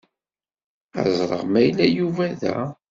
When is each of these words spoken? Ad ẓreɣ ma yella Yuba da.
Ad 0.99 1.05
ẓreɣ 1.17 1.43
ma 1.51 1.59
yella 1.65 1.85
Yuba 1.87 2.27
da. 2.41 2.55